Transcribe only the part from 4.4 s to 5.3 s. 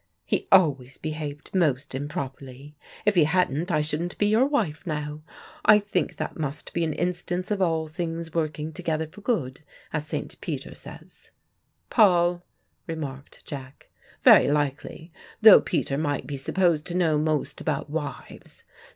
wife now.